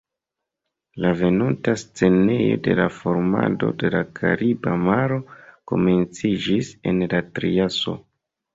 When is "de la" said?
2.69-2.87, 3.85-4.03